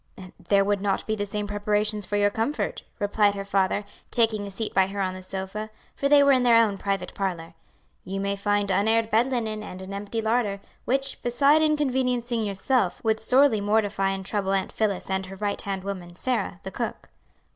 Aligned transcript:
"There 0.39 0.65
would 0.65 0.81
not 0.81 1.05
be 1.05 1.15
the 1.15 1.27
same 1.27 1.45
preparations 1.45 2.07
for 2.07 2.17
your 2.17 2.31
comfort," 2.31 2.81
replied 2.97 3.35
her 3.35 3.45
father, 3.45 3.85
taking 4.09 4.47
a 4.47 4.49
seat 4.49 4.73
by 4.73 4.87
her 4.87 4.99
on 4.99 5.13
the 5.13 5.21
sofa, 5.21 5.69
for 5.95 6.09
they 6.09 6.23
were 6.23 6.31
in 6.31 6.41
their 6.41 6.55
own 6.55 6.79
private 6.79 7.13
parlor; 7.13 7.53
"you 8.03 8.19
may 8.19 8.35
find 8.35 8.71
unaired 8.71 9.11
bed 9.11 9.27
linen 9.27 9.61
and 9.61 9.79
an 9.79 9.93
empty 9.93 10.19
larder, 10.19 10.59
which, 10.85 11.21
beside 11.21 11.61
inconveniencing 11.61 12.43
yourself, 12.43 12.99
would 13.03 13.19
sorely 13.19 13.61
mortify 13.61 14.09
and 14.09 14.25
trouble 14.25 14.53
Aunt 14.53 14.71
Phillis 14.71 15.07
and 15.07 15.27
her 15.27 15.35
right 15.35 15.61
hand 15.61 15.83
woman, 15.83 16.15
Sarah, 16.15 16.61
the 16.63 16.71
cook." 16.71 17.09